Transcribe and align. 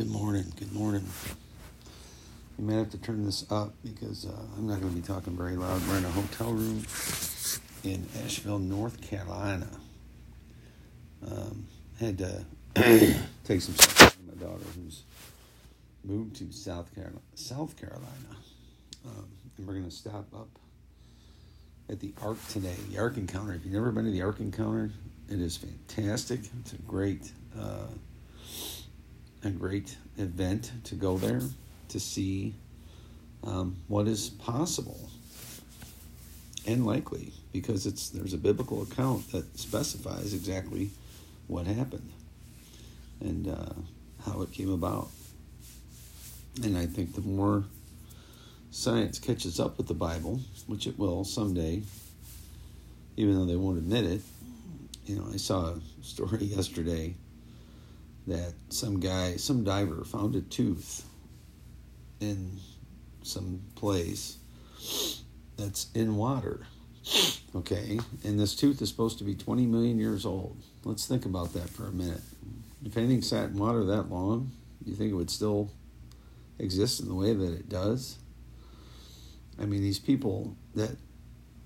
Good 0.00 0.08
morning. 0.08 0.50
Good 0.58 0.72
morning. 0.72 1.04
You 2.58 2.64
might 2.64 2.76
have 2.76 2.90
to 2.92 2.96
turn 2.96 3.26
this 3.26 3.44
up 3.50 3.74
because 3.84 4.24
uh, 4.24 4.30
I'm 4.56 4.66
not 4.66 4.80
going 4.80 4.94
to 4.94 4.98
be 4.98 5.06
talking 5.06 5.36
very 5.36 5.56
loud. 5.56 5.86
We're 5.86 5.98
in 5.98 6.06
a 6.06 6.10
hotel 6.10 6.52
room 6.52 6.86
in 7.84 8.06
Asheville, 8.24 8.60
North 8.60 9.02
Carolina. 9.02 9.68
Um, 11.30 11.66
had 11.98 12.16
to 12.16 12.44
take 13.44 13.60
some 13.60 13.74
stuff 13.74 14.14
from 14.14 14.28
my 14.28 14.42
daughter 14.42 14.64
who's 14.74 15.02
moved 16.02 16.36
to 16.36 16.50
South 16.50 16.94
Carolina. 16.94 17.20
South 17.34 17.78
Carolina, 17.78 18.08
um, 19.04 19.28
and 19.58 19.66
we're 19.66 19.74
going 19.74 19.84
to 19.84 19.90
stop 19.90 20.32
up 20.34 20.48
at 21.90 22.00
the 22.00 22.14
Ark 22.22 22.38
today. 22.48 22.76
The 22.90 22.98
Ark 23.00 23.18
Encounter. 23.18 23.52
If 23.52 23.66
you've 23.66 23.74
never 23.74 23.92
been 23.92 24.06
to 24.06 24.10
the 24.10 24.22
Ark 24.22 24.40
Encounter, 24.40 24.92
it 25.28 25.42
is 25.42 25.58
fantastic. 25.58 26.40
It's 26.60 26.72
a 26.72 26.78
great. 26.88 27.30
Uh, 27.54 27.88
a 29.44 29.50
great 29.50 29.96
event 30.18 30.72
to 30.84 30.94
go 30.94 31.16
there 31.16 31.40
to 31.88 32.00
see 32.00 32.54
um, 33.44 33.76
what 33.88 34.06
is 34.06 34.30
possible 34.30 35.10
and 36.66 36.86
likely 36.86 37.32
because 37.52 37.86
it's 37.86 38.10
there's 38.10 38.34
a 38.34 38.38
biblical 38.38 38.82
account 38.82 39.30
that 39.32 39.58
specifies 39.58 40.34
exactly 40.34 40.90
what 41.46 41.66
happened 41.66 42.12
and 43.20 43.48
uh, 43.48 43.72
how 44.24 44.42
it 44.42 44.52
came 44.52 44.70
about. 44.70 45.08
And 46.62 46.76
i 46.76 46.84
think 46.84 47.14
the 47.14 47.20
more 47.20 47.64
science 48.70 49.18
catches 49.18 49.58
up 49.58 49.78
with 49.78 49.88
the 49.88 49.94
bible 49.94 50.40
which 50.66 50.86
it 50.86 50.98
will 50.98 51.24
someday 51.24 51.82
even 53.16 53.34
though 53.34 53.46
they 53.46 53.56
won't 53.56 53.78
admit 53.78 54.04
it 54.04 54.20
you 55.06 55.16
know 55.16 55.26
i 55.32 55.36
saw 55.36 55.70
a 55.70 55.80
story 56.02 56.44
yesterday 56.56 57.14
that 58.26 58.54
some 58.68 59.00
guy, 59.00 59.36
some 59.36 59.64
diver, 59.64 60.04
found 60.04 60.36
a 60.36 60.40
tooth 60.40 61.04
in 62.20 62.58
some 63.22 63.62
place 63.74 64.38
that's 65.56 65.90
in 65.94 66.16
water. 66.16 66.66
Okay, 67.54 67.98
and 68.24 68.38
this 68.38 68.54
tooth 68.54 68.80
is 68.80 68.88
supposed 68.88 69.18
to 69.18 69.24
be 69.24 69.34
20 69.34 69.66
million 69.66 69.98
years 69.98 70.24
old. 70.24 70.56
Let's 70.84 71.06
think 71.06 71.24
about 71.24 71.52
that 71.54 71.68
for 71.68 71.86
a 71.86 71.92
minute. 71.92 72.20
If 72.84 72.96
anything 72.96 73.22
sat 73.22 73.50
in 73.50 73.58
water 73.58 73.84
that 73.84 74.10
long, 74.10 74.52
you 74.84 74.94
think 74.94 75.10
it 75.10 75.16
would 75.16 75.30
still 75.30 75.70
exist 76.58 77.00
in 77.00 77.08
the 77.08 77.14
way 77.14 77.34
that 77.34 77.52
it 77.52 77.68
does? 77.68 78.18
I 79.60 79.66
mean, 79.66 79.82
these 79.82 79.98
people 79.98 80.56
that 80.74 80.96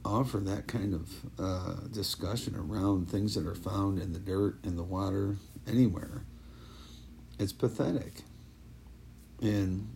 offer 0.05 0.39
that 0.39 0.67
kind 0.67 0.95
of 0.95 1.11
uh, 1.39 1.75
discussion 1.93 2.57
around 2.57 3.11
things 3.11 3.35
that 3.35 3.47
are 3.47 3.55
found 3.55 4.01
in 4.01 4.13
the 4.13 4.19
dirt, 4.19 4.57
in 4.65 4.77
the 4.77 4.83
water, 4.83 5.37
anywhere 5.67 6.25
it's 7.39 7.53
pathetic. 7.53 8.23
And 9.41 9.95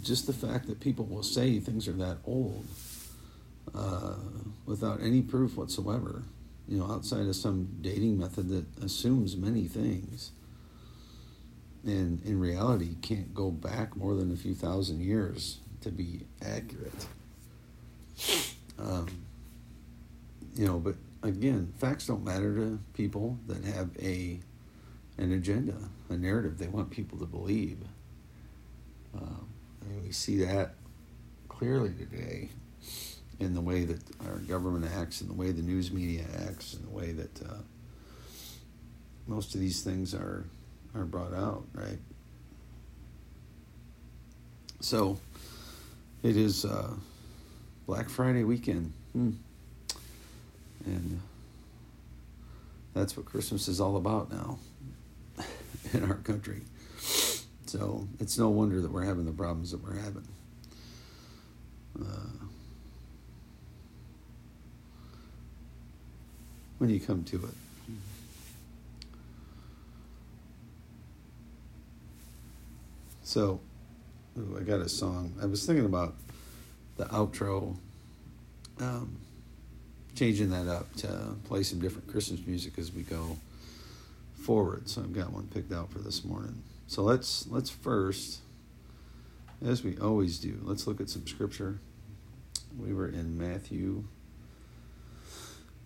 just 0.00 0.26
the 0.26 0.32
fact 0.32 0.66
that 0.68 0.80
people 0.80 1.04
will 1.04 1.22
say 1.22 1.58
things 1.58 1.88
are 1.88 1.92
that 1.92 2.18
old 2.24 2.66
uh, 3.74 4.14
without 4.66 5.00
any 5.02 5.22
proof 5.22 5.56
whatsoever, 5.56 6.22
you 6.68 6.78
know, 6.78 6.90
outside 6.90 7.26
of 7.26 7.36
some 7.36 7.68
dating 7.80 8.18
method 8.18 8.48
that 8.48 8.84
assumes 8.84 9.36
many 9.36 9.64
things, 9.64 10.32
and 11.84 12.22
in 12.24 12.38
reality 12.38 12.96
can't 13.00 13.34
go 13.34 13.50
back 13.50 13.96
more 13.96 14.14
than 14.14 14.32
a 14.32 14.36
few 14.36 14.54
thousand 14.54 15.00
years 15.00 15.58
to 15.80 15.90
be 15.90 16.26
accurate. 16.42 17.06
Um, 18.78 19.08
you 20.54 20.66
know, 20.66 20.78
but 20.78 20.96
again, 21.22 21.72
facts 21.78 22.06
don't 22.06 22.24
matter 22.24 22.54
to 22.54 22.78
people 22.94 23.38
that 23.46 23.64
have 23.64 23.90
a 23.98 24.40
an 25.18 25.32
agenda, 25.32 25.76
a 26.08 26.16
narrative 26.16 26.58
they 26.58 26.68
want 26.68 26.90
people 26.90 27.18
to 27.18 27.26
believe. 27.26 27.78
Um, 29.14 29.48
and 29.82 30.02
we 30.02 30.12
see 30.12 30.38
that 30.44 30.74
clearly 31.48 31.92
today 31.92 32.48
in 33.38 33.54
the 33.54 33.60
way 33.60 33.84
that 33.84 34.00
our 34.26 34.36
government 34.36 34.90
acts, 34.96 35.20
in 35.20 35.28
the 35.28 35.34
way 35.34 35.50
the 35.50 35.62
news 35.62 35.90
media 35.90 36.24
acts, 36.46 36.74
in 36.74 36.82
the 36.82 36.90
way 36.90 37.12
that 37.12 37.42
uh, 37.42 37.54
most 39.26 39.54
of 39.54 39.60
these 39.60 39.82
things 39.82 40.14
are 40.14 40.44
are 40.94 41.04
brought 41.04 41.32
out, 41.32 41.64
right? 41.72 41.98
So 44.80 45.18
it 46.22 46.36
is 46.36 46.64
uh, 46.64 46.92
Black 47.86 48.08
Friday 48.08 48.44
weekend, 48.44 48.92
hmm. 49.12 49.30
and 50.84 51.20
that's 52.94 53.16
what 53.16 53.26
Christmas 53.26 53.68
is 53.68 53.80
all 53.80 53.96
about 53.96 54.30
now. 54.32 54.58
in 55.94 56.04
our 56.04 56.16
country. 56.16 56.62
So 57.66 58.08
it's 58.18 58.38
no 58.38 58.48
wonder 58.48 58.80
that 58.80 58.90
we're 58.90 59.04
having 59.04 59.24
the 59.24 59.32
problems 59.32 59.70
that 59.70 59.82
we're 59.82 59.96
having. 59.96 60.26
Uh, 62.00 62.46
when 66.78 66.90
you 66.90 67.00
come 67.00 67.24
to 67.24 67.36
it. 67.36 67.54
So, 73.22 73.60
ooh, 74.38 74.58
I 74.58 74.64
got 74.64 74.80
a 74.80 74.88
song. 74.88 75.34
I 75.40 75.46
was 75.46 75.64
thinking 75.64 75.84
about 75.84 76.14
the 76.96 77.04
outro, 77.04 77.76
um, 78.80 79.16
changing 80.16 80.50
that 80.50 80.66
up 80.66 80.92
to 80.96 81.36
play 81.44 81.62
some 81.62 81.80
different 81.80 82.08
Christmas 82.08 82.44
music 82.44 82.76
as 82.78 82.92
we 82.92 83.02
go 83.02 83.36
forward. 84.40 84.88
So 84.88 85.02
I've 85.02 85.12
got 85.12 85.32
one 85.32 85.46
picked 85.48 85.72
out 85.72 85.92
for 85.92 85.98
this 85.98 86.24
morning. 86.24 86.62
So 86.86 87.02
let's 87.02 87.46
let's 87.48 87.70
first, 87.70 88.40
as 89.64 89.84
we 89.84 89.96
always 89.98 90.38
do, 90.38 90.58
let's 90.62 90.86
look 90.86 91.00
at 91.00 91.08
some 91.08 91.26
scripture. 91.26 91.80
We 92.78 92.92
were 92.94 93.08
in 93.08 93.36
Matthew 93.36 94.04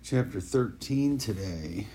chapter 0.02 0.40
13 0.40 1.18
today. 1.18 1.86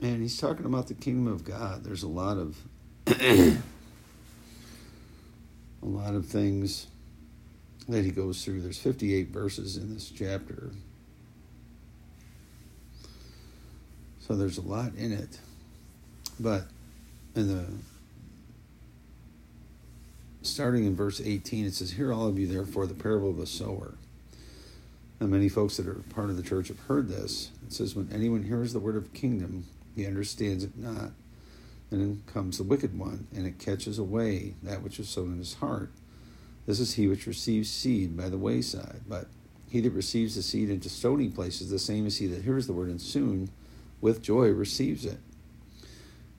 And 0.00 0.20
he's 0.22 0.38
talking 0.38 0.66
about 0.66 0.88
the 0.88 0.94
kingdom 0.94 1.32
of 1.32 1.44
God. 1.44 1.84
There's 1.84 2.02
a 2.02 2.08
lot 2.08 2.36
of 2.36 2.56
a 3.06 3.56
lot 5.82 6.14
of 6.14 6.26
things 6.26 6.86
that 7.88 8.04
he 8.04 8.10
goes 8.10 8.44
through. 8.44 8.62
There's 8.62 8.78
58 8.78 9.28
verses 9.28 9.76
in 9.76 9.92
this 9.92 10.10
chapter. 10.10 10.72
So 14.26 14.34
there's 14.34 14.56
a 14.56 14.62
lot 14.62 14.94
in 14.96 15.12
it. 15.12 15.38
But 16.40 16.64
in 17.34 17.48
the 17.48 17.66
starting 20.40 20.86
in 20.86 20.96
verse 20.96 21.20
18, 21.22 21.66
it 21.66 21.74
says, 21.74 21.92
Hear 21.92 22.12
all 22.12 22.26
of 22.26 22.38
you, 22.38 22.46
therefore, 22.46 22.86
the 22.86 22.94
parable 22.94 23.30
of 23.30 23.36
the 23.36 23.46
sower. 23.46 23.94
And 25.20 25.30
many 25.30 25.48
folks 25.48 25.76
that 25.76 25.86
are 25.86 26.02
part 26.10 26.30
of 26.30 26.36
the 26.36 26.42
church 26.42 26.68
have 26.68 26.80
heard 26.80 27.08
this. 27.08 27.50
It 27.66 27.74
says, 27.74 27.94
When 27.94 28.08
anyone 28.12 28.44
hears 28.44 28.72
the 28.72 28.78
word 28.78 28.96
of 28.96 29.12
kingdom, 29.12 29.66
he 29.94 30.06
understands 30.06 30.64
it 30.64 30.76
not. 30.76 31.10
And 31.90 32.00
then 32.00 32.22
comes 32.26 32.56
the 32.56 32.64
wicked 32.64 32.98
one, 32.98 33.26
and 33.34 33.46
it 33.46 33.58
catches 33.58 33.98
away 33.98 34.54
that 34.62 34.82
which 34.82 34.98
is 34.98 35.08
sown 35.08 35.32
in 35.32 35.38
his 35.38 35.54
heart. 35.54 35.90
This 36.66 36.80
is 36.80 36.94
he 36.94 37.06
which 37.08 37.26
receives 37.26 37.70
seed 37.70 38.16
by 38.16 38.30
the 38.30 38.38
wayside. 38.38 39.02
But 39.06 39.26
he 39.68 39.80
that 39.82 39.92
receives 39.92 40.34
the 40.34 40.42
seed 40.42 40.70
into 40.70 40.88
stony 40.88 41.28
places, 41.28 41.68
the 41.68 41.78
same 41.78 42.06
as 42.06 42.16
he 42.16 42.26
that 42.28 42.42
hears 42.42 42.66
the 42.66 42.72
word, 42.72 42.88
and 42.88 43.00
soon 43.00 43.50
with 44.04 44.20
joy 44.20 44.50
receives 44.50 45.06
it. 45.06 45.16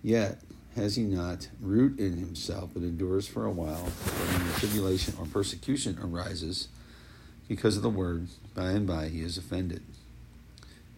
Yet 0.03 0.37
has 0.75 0.97
he 0.97 1.01
not 1.01 1.49
root 1.59 1.97
in 1.99 2.17
himself, 2.17 2.69
but 2.75 2.83
endures 2.83 3.27
for 3.27 3.43
a 3.43 3.51
while. 3.51 3.85
When 3.85 4.47
the 4.47 4.59
tribulation 4.59 5.15
or 5.19 5.25
persecution 5.25 5.97
arises 5.99 6.67
because 7.47 7.75
of 7.75 7.81
the 7.81 7.89
word, 7.89 8.27
by 8.53 8.69
and 8.69 8.85
by 8.85 9.07
he 9.07 9.21
is 9.21 9.39
offended. 9.39 9.81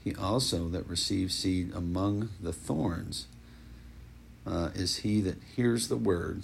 He 0.03 0.13
also 0.13 0.67
that 0.67 0.89
receives 0.89 1.35
seed 1.35 1.73
among 1.73 2.31
the 2.41 2.51
thorns 2.51 3.27
uh, 4.45 4.71
is 4.75 4.97
he 4.97 5.21
that 5.21 5.37
hears 5.55 5.87
the 5.87 5.95
word, 5.95 6.43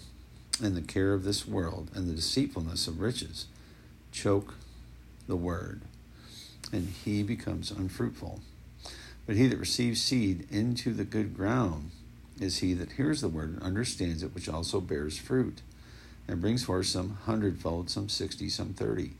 and 0.64 0.74
the 0.74 0.82
care 0.82 1.12
of 1.12 1.26
this 1.26 1.46
world 1.46 1.90
and 1.94 2.08
the 2.08 2.14
deceitfulness 2.14 2.88
of 2.88 3.02
riches 3.02 3.48
choke 4.14 4.54
the 5.28 5.36
word, 5.36 5.82
and 6.72 6.88
he 7.04 7.24
becomes 7.24 7.72
unfruitful. 7.72 8.40
But 9.26 9.36
he 9.36 9.48
that 9.48 9.60
receives 9.60 10.02
seed 10.02 10.48
into 10.52 10.94
the 10.94 11.06
good 11.06 11.36
ground 11.36 11.92
is 12.40 12.60
he 12.60 12.74
that 12.74 12.94
hears 12.94 13.22
the 13.22 13.30
word 13.30 13.50
and 13.50 13.62
understands 13.62 14.24
it, 14.24 14.34
which 14.34 14.50
also 14.50 14.82
bears 14.82 15.18
fruit, 15.18 15.62
and 16.28 16.42
brings 16.42 16.66
forth 16.66 16.88
some 16.88 17.18
hundredfold, 17.26 17.90
some 17.90 18.10
sixty, 18.10 18.50
some 18.50 18.74
thirty. 18.74 19.12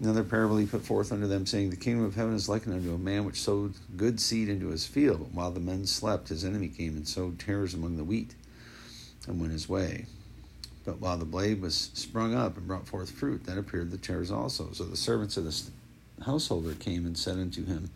Another 0.00 0.22
parable 0.22 0.58
he 0.58 0.66
put 0.66 0.84
forth 0.84 1.10
unto 1.10 1.26
them, 1.26 1.44
saying, 1.44 1.70
The 1.70 1.76
kingdom 1.76 2.04
of 2.04 2.14
heaven 2.14 2.34
is 2.34 2.48
likened 2.48 2.74
unto 2.74 2.94
a 2.94 2.98
man 2.98 3.24
which 3.24 3.40
sowed 3.40 3.74
good 3.96 4.20
seed 4.20 4.48
into 4.48 4.68
his 4.68 4.86
field. 4.86 5.18
But 5.18 5.34
while 5.34 5.50
the 5.50 5.58
men 5.58 5.86
slept, 5.86 6.28
his 6.28 6.44
enemy 6.44 6.68
came 6.68 6.96
and 6.96 7.08
sowed 7.08 7.40
tares 7.40 7.74
among 7.74 7.96
the 7.96 8.04
wheat, 8.04 8.34
and 9.26 9.40
went 9.40 9.52
his 9.52 9.68
way. 9.68 10.06
But 10.84 11.00
while 11.00 11.18
the 11.18 11.24
blade 11.24 11.60
was 11.60 11.90
sprung 11.94 12.32
up 12.32 12.56
and 12.56 12.68
brought 12.68 12.86
forth 12.86 13.10
fruit, 13.10 13.44
then 13.44 13.58
appeared 13.58 13.90
the 13.90 13.98
tares 13.98 14.30
also. 14.30 14.70
So 14.72 14.84
the 14.84 14.96
servants 14.96 15.36
of 15.36 15.44
the 15.44 16.24
householder 16.24 16.74
came 16.74 17.04
and 17.04 17.18
said 17.18 17.36
unto 17.36 17.64
him, 17.64 17.90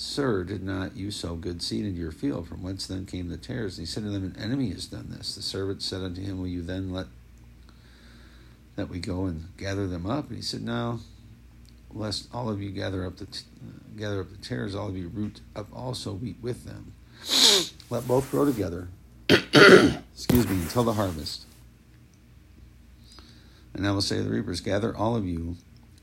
Sir, 0.00 0.44
did 0.44 0.62
not 0.62 0.96
you 0.96 1.10
sow 1.10 1.34
good 1.34 1.60
seed 1.60 1.84
into 1.84 1.98
your 1.98 2.12
field? 2.12 2.46
From 2.46 2.62
whence 2.62 2.86
then 2.86 3.04
came 3.04 3.28
the 3.28 3.36
tares? 3.36 3.76
And 3.76 3.84
he 3.84 3.92
said 3.92 4.04
to 4.04 4.10
them, 4.10 4.22
An 4.22 4.40
enemy 4.40 4.70
has 4.70 4.86
done 4.86 5.08
this. 5.10 5.34
The 5.34 5.42
servant 5.42 5.82
said 5.82 6.02
unto 6.02 6.22
him, 6.22 6.38
Will 6.38 6.46
you 6.46 6.62
then 6.62 6.92
let 6.92 7.06
that 8.76 8.88
we 8.88 9.00
go 9.00 9.24
and 9.24 9.48
gather 9.56 9.88
them 9.88 10.06
up? 10.06 10.28
And 10.28 10.36
he 10.36 10.42
said, 10.42 10.62
No, 10.62 11.00
lest 11.92 12.28
all 12.32 12.48
of 12.48 12.62
you 12.62 12.70
gather 12.70 13.04
up 13.04 13.16
the 13.16 13.26
t- 13.26 13.40
gather 13.96 14.20
up 14.20 14.30
the 14.30 14.36
tares, 14.36 14.72
all 14.72 14.86
of 14.86 14.96
you 14.96 15.08
root 15.08 15.40
up 15.56 15.66
also 15.74 16.12
wheat 16.12 16.36
with 16.40 16.64
them. 16.64 16.92
Let 17.90 18.06
both 18.06 18.30
grow 18.30 18.44
together. 18.44 18.86
excuse 19.28 20.48
me, 20.48 20.62
until 20.62 20.84
the 20.84 20.92
harvest. 20.92 21.44
And 23.74 23.84
I 23.84 23.90
will 23.90 24.00
say 24.00 24.18
to 24.18 24.22
the 24.22 24.30
reapers, 24.30 24.60
Gather 24.60 24.96
all 24.96 25.16
of 25.16 25.26
you 25.26 25.56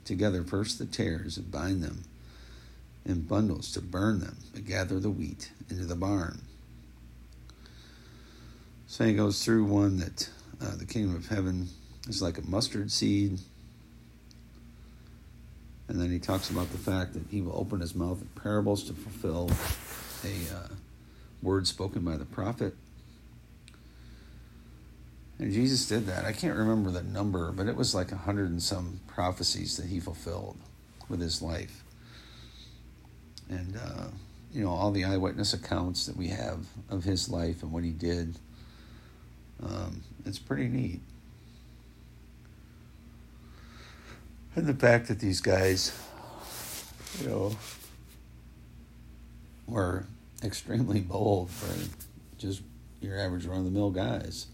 together 0.03 0.43
first 0.43 0.79
the 0.79 0.85
tares 0.85 1.37
and 1.37 1.49
bind 1.49 1.81
them 1.81 2.03
in 3.05 3.21
bundles 3.21 3.71
to 3.73 3.81
burn 3.81 4.19
them, 4.19 4.37
but 4.53 4.65
gather 4.65 4.99
the 4.99 5.09
wheat 5.09 5.51
into 5.69 5.85
the 5.85 5.95
barn. 5.95 6.41
So 8.87 9.05
he 9.05 9.13
goes 9.13 9.43
through 9.43 9.65
one 9.65 9.97
that 9.97 10.29
uh, 10.61 10.75
the 10.75 10.85
kingdom 10.85 11.15
of 11.15 11.27
heaven 11.27 11.69
is 12.07 12.21
like 12.21 12.37
a 12.37 12.47
mustard 12.47 12.91
seed. 12.91 13.39
And 15.87 16.01
then 16.01 16.11
he 16.11 16.17
talks 16.17 16.49
about 16.49 16.71
the 16.71 16.77
fact 16.77 17.13
that 17.13 17.23
he 17.29 17.41
will 17.41 17.55
open 17.55 17.79
his 17.79 17.93
mouth 17.93 18.21
in 18.21 18.27
parables 18.41 18.83
to 18.85 18.93
fulfill 18.93 19.51
a 20.23 20.55
uh, 20.55 20.67
word 21.43 21.67
spoken 21.67 22.03
by 22.03 22.17
the 22.17 22.25
prophet. 22.25 22.75
And 25.37 25.51
Jesus 25.51 25.87
did 25.87 26.07
that. 26.07 26.25
I 26.25 26.31
can't 26.31 26.57
remember 26.57 26.89
the 26.89 27.03
number, 27.03 27.51
but 27.51 27.67
it 27.67 27.75
was 27.75 27.93
like 27.93 28.11
a 28.11 28.17
hundred 28.17 28.49
and 28.49 28.63
some 28.63 29.01
prophecies 29.05 29.77
that 29.77 29.87
he 29.87 29.99
fulfilled 29.99 30.57
with 31.07 31.19
his 31.19 31.41
life 31.41 31.84
and 33.49 33.77
uh, 33.77 34.05
you 34.51 34.63
know 34.63 34.71
all 34.71 34.91
the 34.91 35.03
eyewitness 35.03 35.53
accounts 35.53 36.05
that 36.05 36.15
we 36.15 36.27
have 36.27 36.65
of 36.89 37.03
his 37.03 37.29
life 37.29 37.63
and 37.63 37.71
what 37.71 37.83
he 37.83 37.91
did. 37.91 38.35
Um, 39.63 40.01
it's 40.25 40.39
pretty 40.39 40.67
neat. 40.67 41.01
And 44.55 44.65
the 44.67 44.73
fact 44.73 45.07
that 45.09 45.19
these 45.19 45.41
guys, 45.41 45.91
you 47.19 47.27
know, 47.27 47.57
were 49.67 50.05
extremely 50.43 51.01
bold 51.01 51.49
for 51.49 51.73
just 52.37 52.61
your 53.01 53.19
average 53.19 53.45
run 53.45 53.59
of 53.59 53.65
the 53.65 53.71
mill 53.71 53.91
guys 53.91 54.47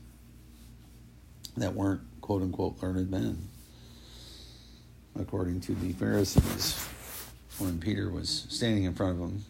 that 1.57 1.73
weren't 1.73 2.01
quote 2.21 2.41
unquote 2.41 2.81
learned 2.81 3.11
men, 3.11 3.47
according 5.19 5.59
to 5.61 5.75
the 5.75 5.93
Pharisees 5.93 6.87
when 7.61 7.79
Peter 7.79 8.09
was 8.09 8.45
standing 8.49 8.83
in 8.83 8.93
front 8.93 9.13
of 9.13 9.19
him. 9.19 9.43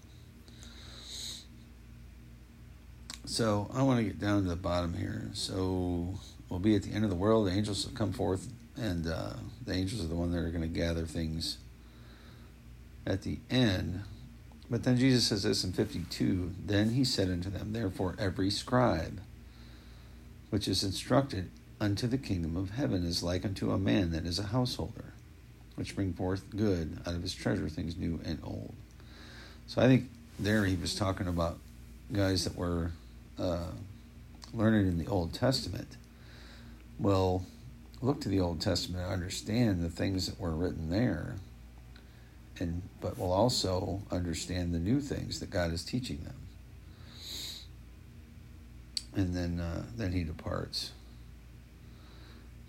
So 3.25 3.69
I 3.73 3.83
want 3.83 3.99
to 3.99 4.03
get 4.03 4.19
down 4.19 4.43
to 4.43 4.49
the 4.49 4.55
bottom 4.55 4.93
here. 4.93 5.29
So 5.33 6.15
we'll 6.49 6.59
be 6.59 6.75
at 6.75 6.83
the 6.83 6.91
end 6.91 7.03
of 7.03 7.09
the 7.09 7.15
world. 7.15 7.47
The 7.47 7.51
angels 7.51 7.85
have 7.85 7.93
come 7.93 8.11
forth, 8.11 8.47
and 8.75 9.07
uh, 9.07 9.33
the 9.65 9.73
angels 9.73 10.03
are 10.03 10.07
the 10.07 10.15
one 10.15 10.31
that 10.31 10.39
are 10.39 10.49
going 10.49 10.61
to 10.61 10.67
gather 10.67 11.05
things 11.05 11.57
at 13.05 13.21
the 13.21 13.39
end. 13.49 14.01
But 14.69 14.83
then 14.83 14.97
Jesus 14.97 15.27
says 15.27 15.43
this 15.43 15.63
in 15.63 15.73
52 15.73 16.53
Then 16.65 16.91
he 16.91 17.03
said 17.03 17.29
unto 17.29 17.49
them, 17.49 17.73
Therefore, 17.73 18.15
every 18.19 18.49
scribe 18.49 19.21
which 20.49 20.67
is 20.67 20.83
instructed 20.83 21.49
unto 21.79 22.07
the 22.07 22.17
kingdom 22.17 22.57
of 22.57 22.71
heaven 22.71 23.05
is 23.05 23.23
like 23.23 23.45
unto 23.45 23.71
a 23.71 23.77
man 23.77 24.11
that 24.11 24.25
is 24.25 24.37
a 24.37 24.47
householder 24.47 25.10
which 25.81 25.95
bring 25.95 26.13
forth 26.13 26.43
good 26.55 26.95
out 27.07 27.15
of 27.15 27.23
his 27.23 27.33
treasure, 27.33 27.67
things 27.67 27.97
new 27.97 28.19
and 28.23 28.37
old. 28.43 28.71
So 29.65 29.81
I 29.81 29.87
think 29.87 30.11
there 30.37 30.63
he 30.65 30.75
was 30.75 30.93
talking 30.93 31.25
about 31.25 31.57
guys 32.13 32.43
that 32.43 32.55
were 32.55 32.91
uh, 33.39 33.71
learned 34.53 34.87
in 34.87 34.99
the 34.99 35.07
Old 35.07 35.33
Testament. 35.33 35.97
Well, 36.99 37.47
look 37.99 38.21
to 38.21 38.29
the 38.29 38.39
Old 38.39 38.61
Testament 38.61 39.05
and 39.05 39.11
understand 39.11 39.83
the 39.83 39.89
things 39.89 40.27
that 40.27 40.39
were 40.39 40.51
written 40.51 40.91
there, 40.91 41.37
and 42.59 42.83
but 43.01 43.17
will 43.17 43.33
also 43.33 44.03
understand 44.11 44.75
the 44.75 44.79
new 44.79 45.01
things 45.01 45.39
that 45.39 45.49
God 45.49 45.73
is 45.73 45.83
teaching 45.83 46.19
them. 46.23 46.35
And 49.15 49.33
then 49.35 49.59
uh, 49.59 49.85
then 49.97 50.11
he 50.11 50.23
departs. 50.23 50.91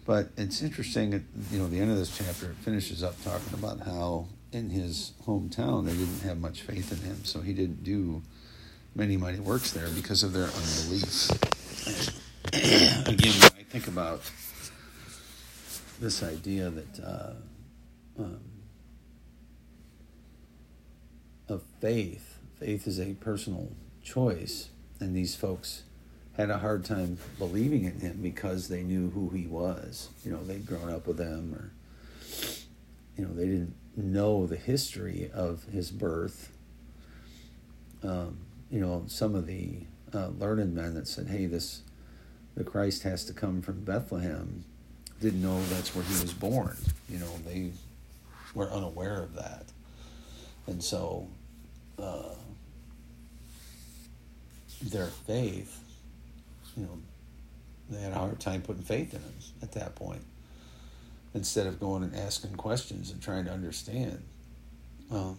But 0.05 0.31
it's 0.37 0.63
interesting, 0.63 1.15
at, 1.15 1.23
you 1.51 1.59
know, 1.59 1.69
the 1.69 1.79
end 1.81 1.91
of 1.91 1.97
this 1.97 2.17
chapter, 2.17 2.47
it 2.47 2.57
finishes 2.57 3.03
up 3.03 3.23
talking 3.23 3.55
about 3.55 3.81
how 3.81 4.27
in 4.51 4.71
his 4.71 5.13
hometown 5.27 5.87
they 5.87 5.93
didn't 5.93 6.21
have 6.21 6.39
much 6.39 6.63
faith 6.63 6.93
in 6.93 6.99
him, 6.99 7.25
so 7.25 7.41
he 7.41 7.53
didn't 7.53 7.85
do 7.85 8.23
many 8.95 9.17
mighty 9.17 9.39
works 9.39 9.71
there 9.73 9.89
because 9.91 10.23
of 10.23 10.33
their 10.33 10.45
unbelief. 10.45 11.31
Again, 13.09 13.33
I 13.45 13.63
think 13.71 13.87
about 13.87 14.23
this 16.01 16.23
idea 16.23 16.69
that 16.69 17.01
uh, 17.01 17.33
um, 18.19 18.41
of 21.49 21.63
faith, 21.81 22.39
faith 22.59 22.87
is 22.87 22.99
a 22.99 23.15
personal 23.15 23.71
choice, 24.03 24.69
and 25.01 25.15
these 25.15 25.37
folks 25.37 25.85
had 26.37 26.51
a 26.51 26.59
hard 26.59 26.85
time 26.85 27.19
believing 27.39 27.85
in 27.85 28.01
him 28.01 28.19
because 28.23 28.69
they 28.69 28.83
knew 28.83 29.11
who 29.11 29.29
he 29.31 29.47
was. 29.47 30.09
You 30.25 30.33
know, 30.33 30.43
they'd 30.43 30.67
grown 30.67 30.91
up 30.91 31.07
with 31.07 31.19
him, 31.19 31.55
or 31.55 31.73
you 33.17 33.27
know, 33.27 33.35
they 33.35 33.45
didn't 33.45 33.75
know 33.97 34.47
the 34.47 34.57
history 34.57 35.31
of 35.33 35.65
his 35.65 35.91
birth. 35.91 36.53
Um, 38.03 38.39
you 38.71 38.81
know, 38.81 39.05
some 39.07 39.35
of 39.35 39.47
the 39.47 39.81
uh, 40.15 40.29
learned 40.29 40.75
men 40.75 40.95
that 40.95 41.07
said, 41.07 41.29
"Hey, 41.29 41.47
this 41.47 41.83
the 42.55 42.65
Christ 42.65 43.03
has 43.03 43.25
to 43.27 43.33
come 43.35 43.61
from 43.61 43.85
Bethlehem," 43.85 44.65
didn't 45.21 45.43
know 45.43 45.63
that's 45.65 45.95
where 45.95 46.05
he 46.05 46.21
was 46.23 46.33
born. 46.33 46.77
You 47.11 47.19
know, 47.19 47.31
they 47.47 47.73
were 48.55 48.71
unaware 48.71 49.23
of 49.23 49.35
that, 49.35 49.67
and 50.67 50.83
so 50.83 51.29
uh, 51.99 52.35
their 54.83 55.07
faith 55.07 55.83
you 56.77 56.85
know, 56.85 56.99
they 57.91 58.01
had 58.01 58.13
a 58.13 58.17
hard 58.17 58.41
time 58.41 58.63
putting 58.63 58.83
faith 58.83 59.15
in 59.15 59.21
him 59.21 59.35
at 59.61 59.73
that 59.73 59.95
point. 59.95 60.23
Instead 61.35 61.67
of 61.67 61.81
going 61.81 62.03
and 62.03 62.15
asking 62.15 62.55
questions 62.55 63.11
and 63.11 63.23
trying 63.23 63.47
to 63.47 63.51
understand, 63.51 64.23
um, 65.11 65.39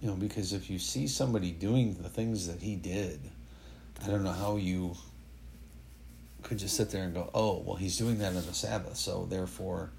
you 0.00 0.08
know, 0.08 0.14
because 0.14 0.52
if 0.52 0.68
you 0.68 0.78
see 0.78 1.06
somebody 1.06 1.50
doing 1.50 1.94
the 1.94 2.08
things 2.08 2.46
that 2.46 2.60
he 2.60 2.76
did, 2.76 3.20
I 4.02 4.08
don't 4.08 4.24
know 4.24 4.32
how 4.32 4.56
you 4.56 4.94
could 6.42 6.58
just 6.58 6.76
sit 6.76 6.90
there 6.90 7.04
and 7.04 7.14
go, 7.14 7.30
"Oh, 7.34 7.62
well, 7.64 7.76
he's 7.76 7.96
doing 7.96 8.18
that 8.18 8.28
on 8.28 8.46
the 8.46 8.54
Sabbath, 8.54 8.96
so 8.96 9.26
therefore 9.26 9.90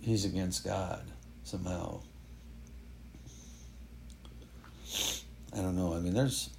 he's 0.00 0.24
against 0.24 0.64
God 0.64 1.02
somehow." 1.44 2.00
I 5.52 5.62
don't 5.62 5.76
know. 5.76 5.94
I 5.94 5.98
mean, 6.00 6.14
there's 6.14 6.50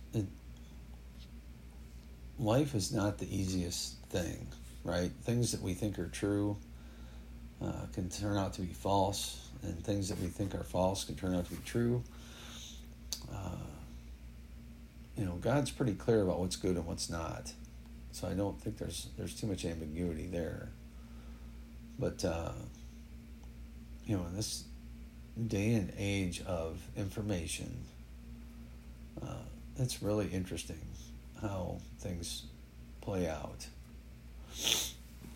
life 2.39 2.75
is 2.75 2.91
not 2.91 3.17
the 3.17 3.35
easiest 3.35 3.97
thing, 4.09 4.47
right? 4.83 5.11
Things 5.23 5.51
that 5.51 5.61
we 5.61 5.73
think 5.73 5.97
are 5.99 6.07
true 6.07 6.57
uh, 7.63 7.85
can 7.93 8.09
turn 8.09 8.37
out 8.37 8.53
to 8.53 8.61
be 8.61 8.73
false, 8.73 9.49
and 9.63 9.83
things 9.83 10.09
that 10.09 10.19
we 10.19 10.27
think 10.27 10.53
are 10.53 10.63
false 10.63 11.03
can 11.03 11.15
turn 11.15 11.35
out 11.35 11.45
to 11.45 11.51
be 11.51 11.61
true. 11.65 12.03
Uh, 13.33 13.55
you 15.17 15.25
know, 15.25 15.33
God's 15.33 15.71
pretty 15.71 15.93
clear 15.93 16.21
about 16.21 16.39
what's 16.39 16.55
good 16.55 16.75
and 16.75 16.85
what's 16.85 17.09
not, 17.09 17.51
so 18.11 18.27
I 18.27 18.33
don't 18.33 18.59
think 18.61 18.77
there's 18.77 19.07
there's 19.17 19.33
too 19.33 19.47
much 19.47 19.65
ambiguity 19.65 20.27
there. 20.27 20.69
But 21.97 22.23
uh, 22.23 22.51
you 24.05 24.15
know, 24.15 24.25
in 24.25 24.35
this 24.35 24.63
day 25.47 25.73
and 25.73 25.91
age 25.97 26.43
of 26.45 26.79
information, 26.95 27.75
uh, 29.23 29.43
it's 29.77 30.03
really 30.03 30.27
interesting 30.27 30.79
how 31.41 31.79
things 31.99 32.43
play 33.01 33.27
out 33.27 33.67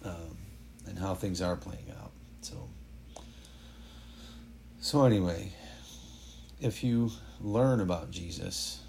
um, 0.03 0.38
and 0.88 0.98
how 0.98 1.13
things 1.15 1.41
are 1.41 1.55
playing 1.55 1.91
out. 2.01 2.12
So, 2.41 2.70
so 4.79 5.05
anyway, 5.05 5.53
if 6.60 6.84
you 6.84 7.12
learn 7.39 7.79
about 7.79 8.12
Jesus, 8.12 8.81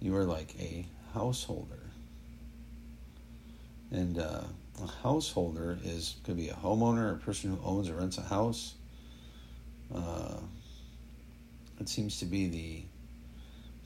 you 0.00 0.14
are 0.16 0.24
like 0.24 0.54
a 0.58 0.86
householder. 1.14 1.80
And 3.90 4.18
uh, 4.18 4.42
a 4.82 4.86
householder 5.02 5.78
is 5.82 6.16
could 6.24 6.36
be 6.36 6.50
a 6.50 6.54
homeowner, 6.54 7.14
a 7.14 7.18
person 7.18 7.50
who 7.50 7.64
owns 7.64 7.88
or 7.88 7.94
rents 7.94 8.18
a 8.18 8.22
house. 8.22 8.74
Uh, 9.94 10.36
it 11.80 11.88
seems 11.88 12.18
to 12.20 12.26
be 12.26 12.48
the 12.48 12.82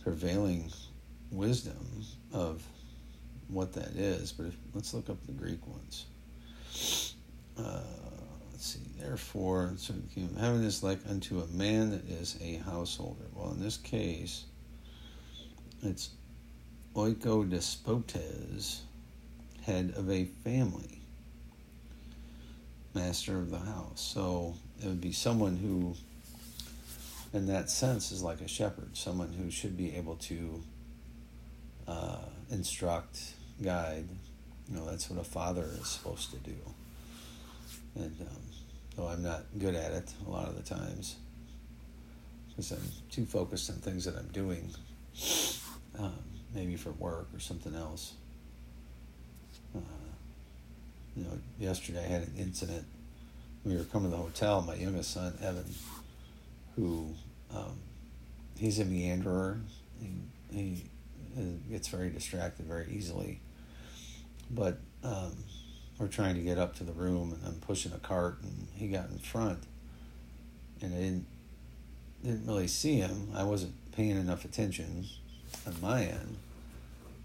prevailing 0.02 0.70
wisdom 1.32 2.04
of 2.32 2.62
what 3.48 3.72
that 3.74 3.96
is, 3.96 4.32
but 4.32 4.46
if, 4.46 4.56
let's 4.74 4.94
look 4.94 5.10
up 5.10 5.24
the 5.26 5.32
Greek 5.32 5.66
ones. 5.66 6.06
Uh, 7.58 7.80
let's 8.50 8.66
see. 8.66 8.80
Therefore, 8.98 9.72
so 9.76 9.94
having 10.38 10.62
this 10.62 10.82
like 10.82 11.00
unto 11.08 11.40
a 11.40 11.46
man 11.48 11.90
that 11.90 12.08
is 12.08 12.38
a 12.40 12.56
householder. 12.70 13.24
Well, 13.34 13.52
in 13.52 13.60
this 13.60 13.76
case, 13.76 14.44
it's 15.82 16.10
oikodespotes, 16.94 18.80
head 19.62 19.92
of 19.96 20.10
a 20.10 20.24
family, 20.44 21.00
master 22.94 23.38
of 23.38 23.50
the 23.50 23.58
house. 23.58 24.00
So 24.00 24.54
it 24.80 24.86
would 24.86 25.00
be 25.00 25.12
someone 25.12 25.56
who, 25.56 25.94
in 27.36 27.46
that 27.48 27.70
sense, 27.70 28.12
is 28.12 28.22
like 28.22 28.40
a 28.40 28.48
shepherd, 28.48 28.96
someone 28.96 29.32
who 29.32 29.50
should 29.50 29.76
be 29.76 29.94
able 29.96 30.16
to 30.16 30.62
uh, 31.86 32.18
instruct, 32.50 33.18
guide. 33.62 34.08
You 34.68 34.76
know, 34.76 34.86
that's 34.86 35.10
what 35.10 35.20
a 35.20 35.24
father 35.24 35.68
is 35.80 35.88
supposed 35.88 36.30
to 36.30 36.36
do. 36.38 36.56
And 37.94 38.16
um, 38.20 38.42
though 38.96 39.08
I'm 39.08 39.22
not 39.22 39.44
good 39.58 39.74
at 39.74 39.92
it 39.92 40.12
a 40.26 40.30
lot 40.30 40.48
of 40.48 40.56
the 40.56 40.62
times, 40.62 41.16
because 42.48 42.72
I'm 42.72 42.82
too 43.10 43.26
focused 43.26 43.70
on 43.70 43.76
things 43.76 44.04
that 44.04 44.16
I'm 44.16 44.28
doing, 44.28 44.70
um, 45.98 46.12
maybe 46.54 46.76
for 46.76 46.90
work 46.92 47.28
or 47.34 47.40
something 47.40 47.74
else. 47.74 48.14
Uh, 49.74 49.80
you 51.16 51.24
know, 51.24 51.38
yesterday 51.58 52.04
I 52.04 52.08
had 52.08 52.22
an 52.22 52.34
incident. 52.38 52.84
We 53.64 53.76
were 53.76 53.84
coming 53.84 54.10
to 54.10 54.16
the 54.16 54.22
hotel. 54.22 54.62
My 54.62 54.74
youngest 54.74 55.12
son, 55.12 55.36
Evan, 55.42 55.64
who 56.76 57.14
um, 57.54 57.78
he's 58.56 58.78
a 58.80 58.84
meanderer. 58.84 59.60
He, 60.00 60.10
he 60.50 60.84
gets 61.72 61.88
very 61.88 62.10
distracted 62.10 62.66
very 62.66 62.86
easily. 62.90 63.40
But 64.50 64.78
um, 65.02 65.32
we're 65.98 66.08
trying 66.08 66.34
to 66.36 66.42
get 66.42 66.58
up 66.58 66.76
to 66.76 66.84
the 66.84 66.92
room, 66.92 67.32
and 67.32 67.40
I'm 67.46 67.60
pushing 67.60 67.92
a 67.92 67.98
cart, 67.98 68.38
and 68.42 68.68
he 68.74 68.88
got 68.88 69.10
in 69.10 69.18
front, 69.18 69.60
and 70.80 70.94
I 70.94 70.98
didn't 70.98 71.26
didn't 72.22 72.46
really 72.46 72.68
see 72.68 72.98
him. 72.98 73.30
I 73.34 73.42
wasn't 73.42 73.74
paying 73.92 74.12
enough 74.12 74.44
attention 74.44 75.06
on 75.66 75.74
my 75.80 76.04
end, 76.04 76.36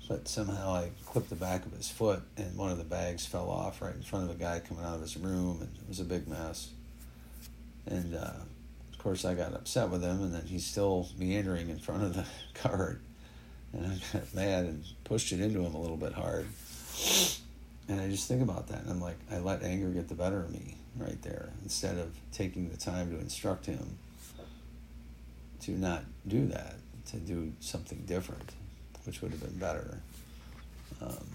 but 0.08 0.28
somehow 0.28 0.74
I 0.74 0.90
clipped 1.06 1.30
the 1.30 1.36
back 1.36 1.66
of 1.66 1.72
his 1.74 1.90
foot, 1.90 2.22
and 2.36 2.58
one 2.58 2.72
of 2.72 2.78
the 2.78 2.84
bags 2.84 3.26
fell 3.26 3.50
off 3.50 3.82
right 3.82 3.94
in 3.94 4.02
front 4.02 4.30
of 4.30 4.36
a 4.36 4.40
guy 4.40 4.60
coming 4.60 4.84
out 4.84 4.96
of 4.96 5.02
his 5.02 5.18
room, 5.18 5.60
and 5.62 5.70
it 5.76 5.88
was 5.88 6.00
a 6.00 6.04
big 6.04 6.28
mess. 6.28 6.70
And 7.86 8.16
uh, 8.16 8.34
of 8.92 8.98
course, 8.98 9.24
I 9.24 9.36
got 9.36 9.54
upset 9.54 9.90
with 9.90 10.02
him, 10.04 10.24
and 10.24 10.34
then 10.34 10.46
he's 10.46 10.66
still 10.66 11.10
meandering 11.18 11.70
in 11.70 11.78
front 11.78 12.04
of 12.04 12.16
the 12.16 12.26
cart, 12.54 13.02
and 13.74 13.86
I 13.86 14.18
got 14.18 14.34
mad 14.34 14.66
and 14.66 14.84
pushed 15.04 15.32
it 15.32 15.40
into 15.40 15.62
him 15.62 15.74
a 15.74 15.82
little 15.82 15.98
bit 15.98 16.14
hard. 16.14 16.48
And 17.90 18.02
I 18.02 18.10
just 18.10 18.28
think 18.28 18.42
about 18.42 18.68
that, 18.68 18.82
and 18.82 18.92
I'm 18.92 19.02
like, 19.02 19.18
I 19.32 19.38
let 19.38 19.64
anger 19.64 19.90
get 19.90 20.10
the 20.10 20.16
better 20.16 20.42
of 20.42 20.52
me 20.52 20.76
right 20.98 21.22
there 21.22 21.50
instead 21.64 21.98
of 21.98 22.14
taking 22.32 22.70
the 22.70 22.78
time 22.78 23.12
to 23.12 23.20
instruct 23.20 23.66
him 23.66 23.98
to 25.62 25.72
not 25.72 26.04
do 26.28 26.48
that, 26.48 26.76
to 27.08 27.18
do 27.18 27.52
something 27.60 28.04
different, 28.06 28.52
which 29.06 29.22
would 29.22 29.32
have 29.32 29.42
been 29.42 29.58
better. 29.58 30.00
Um, 31.02 31.28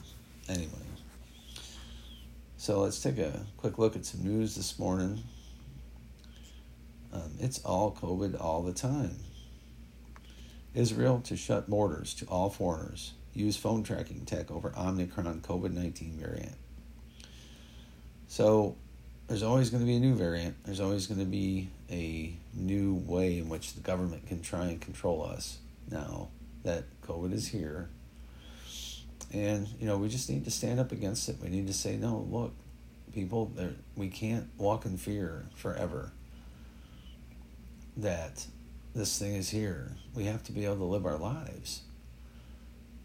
anyway, 0.49 0.69
so 2.57 2.81
let's 2.81 3.01
take 3.01 3.19
a 3.19 3.41
quick 3.57 3.79
look 3.79 3.97
at 3.97 4.05
some 4.05 4.23
news 4.25 4.55
this 4.55 4.79
morning. 4.79 5.23
Um, 7.13 7.33
it's 7.41 7.59
all 7.65 7.93
COVID 8.01 8.41
all 8.41 8.63
the 8.63 8.73
time. 8.73 9.17
Israel 10.75 11.21
to 11.25 11.37
shut 11.37 11.69
borders 11.69 12.15
to 12.15 12.27
all 12.27 12.51
foreigners. 12.51 13.13
Use 13.35 13.57
phone 13.57 13.83
tracking 13.83 14.25
tech 14.25 14.51
over 14.51 14.73
Omicron 14.77 15.41
COVID 15.41 15.73
19 15.73 16.13
variant. 16.19 16.57
So 18.29 18.77
there's 19.29 19.43
always 19.43 19.71
going 19.71 19.83
to 19.83 19.87
be 19.87 19.97
a 19.97 20.01
new 20.01 20.15
variant. 20.15 20.57
There's 20.65 20.81
always 20.81 21.07
going 21.07 21.21
to 21.21 21.27
be 21.27 21.69
a 21.91 22.35
new 22.55 22.95
way 23.07 23.39
in 23.39 23.49
which 23.49 23.75
the 23.75 23.81
government 23.81 24.27
can 24.27 24.43
try 24.43 24.67
and 24.67 24.81
control 24.81 25.25
us 25.25 25.59
now 25.91 26.29
that 26.65 26.85
COVID 27.03 27.33
is 27.33 27.49
here. 27.49 27.89
And, 29.33 29.67
you 29.81 29.87
know, 29.87 29.97
we 29.97 30.09
just 30.09 30.29
need 30.29 30.45
to 30.45 30.51
stand 30.51 30.79
up 30.79 30.93
against 30.93 31.29
it. 31.29 31.37
We 31.43 31.49
need 31.49 31.67
to 31.67 31.73
say, 31.73 31.97
no, 31.97 32.27
look, 32.31 32.53
people, 33.15 33.51
we 33.97 34.09
can't 34.09 34.49
walk 34.59 34.85
in 34.85 34.99
fear 34.99 35.47
forever 35.55 36.13
that 37.97 38.47
this 38.95 39.19
thing 39.19 39.35
is 39.35 39.51
here. 39.51 39.97
We 40.15 40.25
have 40.25 40.43
to 40.45 40.53
be 40.53 40.65
able 40.65 40.77
to 40.77 40.85
live 40.85 41.07
our 41.07 41.19
lives. 41.19 41.83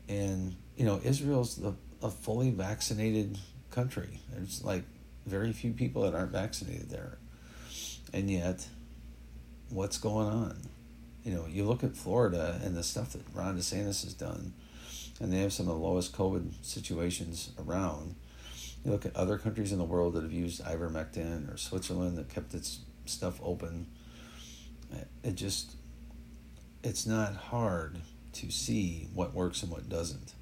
And, 0.09 0.55
you 0.75 0.85
know, 0.85 0.99
Israel's 1.03 1.55
the, 1.55 1.73
a 2.01 2.09
fully 2.09 2.51
vaccinated 2.51 3.37
country. 3.71 4.19
There's 4.31 4.63
like 4.63 4.83
very 5.25 5.53
few 5.53 5.73
people 5.73 6.03
that 6.03 6.15
aren't 6.15 6.31
vaccinated 6.31 6.89
there. 6.89 7.17
And 8.13 8.29
yet, 8.29 8.67
what's 9.69 9.97
going 9.97 10.27
on? 10.27 10.61
You 11.23 11.33
know, 11.33 11.45
you 11.49 11.65
look 11.65 11.83
at 11.83 11.95
Florida 11.95 12.59
and 12.63 12.75
the 12.75 12.83
stuff 12.83 13.13
that 13.13 13.21
Ron 13.33 13.57
DeSantis 13.57 14.03
has 14.03 14.13
done, 14.13 14.53
and 15.19 15.31
they 15.31 15.39
have 15.39 15.51
some 15.51 15.67
of 15.67 15.77
the 15.77 15.83
lowest 15.85 16.15
COVID 16.15 16.53
situations 16.61 17.51
around. 17.59 18.15
You 18.85 18.91
look 18.91 19.05
at 19.05 19.15
other 19.15 19.37
countries 19.37 19.73
in 19.73 19.77
the 19.77 19.83
world 19.83 20.13
that 20.13 20.23
have 20.23 20.31
used 20.31 20.63
ivermectin 20.63 21.53
or 21.53 21.57
Switzerland 21.57 22.17
that 22.17 22.29
kept 22.29 22.53
its 22.53 22.79
stuff 23.05 23.39
open. 23.43 23.87
It 25.23 25.35
just, 25.35 25.75
it's 26.87 27.05
not 27.05 27.35
hard 27.35 27.97
to 28.31 28.49
see 28.49 29.09
what 29.13 29.33
works 29.33 29.61
and 29.61 29.69
what 29.69 29.89
doesn't. 29.89 30.33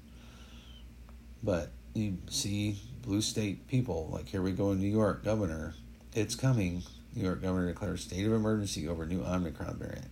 But 1.42 1.72
you 1.92 2.18
see 2.30 2.78
blue 3.02 3.20
state 3.20 3.66
people, 3.66 4.08
like 4.12 4.28
here 4.28 4.42
we 4.42 4.52
go 4.52 4.70
in 4.70 4.78
New 4.78 4.86
York, 4.86 5.24
governor, 5.24 5.74
it's 6.14 6.36
coming. 6.36 6.84
New 7.16 7.24
York 7.24 7.42
governor 7.42 7.66
declares 7.66 8.02
state 8.02 8.24
of 8.24 8.32
emergency 8.32 8.86
over 8.86 9.06
new 9.06 9.24
Omicron 9.24 9.76
variant. 9.76 10.06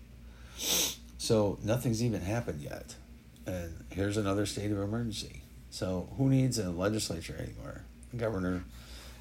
So 1.19 1.59
nothing's 1.62 2.03
even 2.03 2.23
happened 2.23 2.62
yet. 2.62 2.97
And 3.47 3.85
here's 3.91 4.17
another 4.17 4.45
state 4.45 4.73
of 4.73 4.79
emergency. 4.79 5.43
So 5.71 6.09
who 6.17 6.29
needs 6.29 6.59
a 6.59 6.71
legislature 6.71 7.37
anymore? 7.38 7.83
The 8.11 8.17
governor 8.17 8.64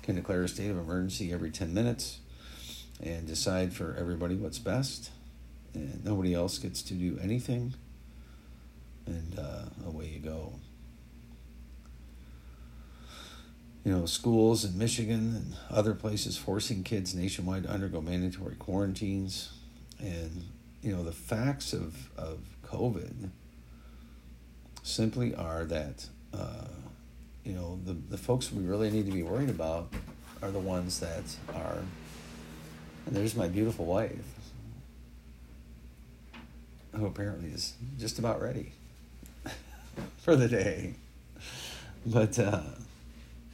can 0.01 0.15
declare 0.15 0.43
a 0.43 0.47
state 0.47 0.71
of 0.71 0.79
emergency 0.79 1.31
every 1.31 1.51
10 1.51 1.73
minutes 1.75 2.19
and 3.01 3.27
decide 3.27 3.71
for 3.73 3.95
everybody 3.99 4.35
what's 4.35 4.59
best. 4.59 5.11
And 5.73 6.03
nobody 6.05 6.33
else 6.33 6.57
gets 6.57 6.81
to 6.83 6.93
do 6.93 7.19
anything. 7.21 7.73
And 9.05 9.37
uh, 9.37 9.65
away 9.87 10.07
you 10.07 10.19
go. 10.19 10.53
you 13.83 13.91
know, 13.91 14.05
schools 14.05 14.63
in 14.63 14.77
Michigan 14.77 15.35
and 15.35 15.55
other 15.69 15.93
places 15.93 16.37
forcing 16.37 16.83
kids 16.83 17.13
nationwide 17.13 17.63
to 17.63 17.69
undergo 17.69 18.01
mandatory 18.01 18.55
quarantines. 18.55 19.51
And, 19.99 20.45
you 20.81 20.95
know, 20.95 21.03
the 21.03 21.11
facts 21.11 21.73
of, 21.73 22.09
of 22.17 22.39
COVID 22.65 23.29
simply 24.83 25.35
are 25.35 25.65
that, 25.65 26.07
uh, 26.33 26.67
you 27.43 27.53
know, 27.53 27.79
the, 27.85 27.93
the 27.93 28.17
folks 28.17 28.51
we 28.51 28.63
really 28.63 28.89
need 28.89 29.05
to 29.05 29.11
be 29.11 29.23
worried 29.23 29.49
about 29.49 29.93
are 30.41 30.51
the 30.51 30.59
ones 30.59 30.99
that 31.01 31.23
are, 31.53 31.79
and 33.05 33.15
there's 33.15 33.35
my 33.35 33.49
beautiful 33.49 33.85
wife, 33.85 34.32
who 36.95 37.05
apparently 37.05 37.49
is 37.49 37.73
just 37.97 38.19
about 38.19 38.41
ready 38.41 38.73
for 40.17 40.35
the 40.35 40.47
day. 40.47 40.95
But, 42.05 42.37
uh, 42.37 42.61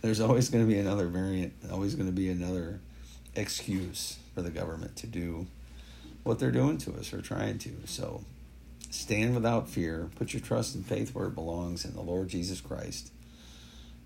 there's 0.02 0.22
always 0.22 0.50
going 0.50 0.66
to 0.66 0.72
be 0.72 0.80
another 0.80 1.08
variant, 1.08 1.54
always 1.72 1.96
going 1.96 2.08
to 2.08 2.16
be 2.16 2.30
another 2.30 2.80
excuse 3.36 4.18
for 4.34 4.42
the 4.42 4.50
government 4.50 4.96
to 4.98 5.08
do 5.08 5.48
what 6.24 6.40
they're 6.40 6.52
doing 6.52 6.78
to 6.80 6.94
us 6.96 7.14
or 7.14 7.22
trying 7.22 7.58
to. 7.60 7.72
So 7.86 8.24
stand 8.90 9.36
without 9.36 9.68
fear, 9.68 10.10
put 10.16 10.34
your 10.34 10.42
trust 10.42 10.76
and 10.76 10.86
faith 10.86 11.14
where 11.14 11.28
it 11.28 11.36
belongs 11.36 11.86
in 11.86 11.94
the 11.94 12.02
Lord 12.02 12.30
Jesus 12.30 12.62
Christ, 12.62 13.12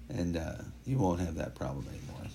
and 0.09 0.35
uh, 0.37 0.55
you 0.85 0.97
won't 0.97 1.19
have 1.19 1.35
that 1.35 1.55
problem 1.55 1.85
anymore. 1.87 2.27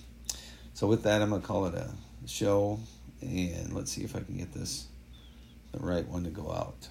So, 0.73 0.87
with 0.87 1.03
that, 1.03 1.21
I'm 1.21 1.29
going 1.29 1.41
to 1.41 1.47
call 1.47 1.65
it 1.65 1.75
a 1.75 1.89
show, 2.25 2.79
and 3.21 3.73
let's 3.73 3.91
see 3.91 4.03
if 4.03 4.15
I 4.15 4.21
can 4.21 4.37
get 4.37 4.53
this 4.53 4.87
the 5.71 5.79
right 5.79 6.07
one 6.07 6.23
to 6.23 6.29
go 6.29 6.51
out. 6.51 6.87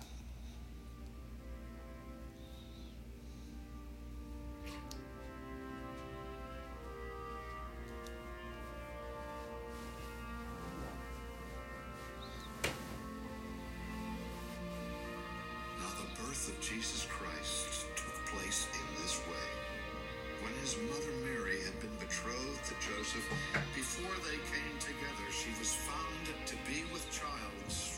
Now 15.78 15.90
the 15.96 16.22
birth 16.22 16.48
of 16.48 16.60
Jesus 16.60 17.06
Christ 17.10 17.86
took 17.96 18.26
place 18.26 18.66
in 18.72 19.02
this 19.02 19.18
way. 19.26 19.34
When 20.42 20.52
his 20.62 20.76
mother 20.88 21.12
Mary 21.24 21.60
had 21.62 21.80
been 21.80 21.96
betrothed 21.98 22.64
to 22.66 22.74
Joseph, 22.78 23.26
before 23.74 24.14
they 24.24 24.36
came 24.36 24.78
together, 24.78 25.26
she 25.32 25.50
was 25.58 25.74
found 25.74 26.46
to 26.46 26.54
be 26.70 26.84
with 26.92 27.04
child 27.10 27.97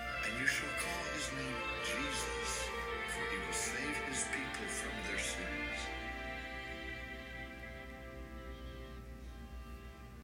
and 0.25 0.33
you 0.39 0.47
shall 0.47 0.69
call 0.77 1.03
his 1.15 1.27
name 1.33 1.57
Jesus, 1.81 2.69
for 3.09 3.23
he 3.31 3.37
will 3.41 3.53
save 3.53 3.97
his 4.09 4.25
people 4.29 4.67
from 4.69 4.93
their 5.09 5.19
sins. 5.19 5.79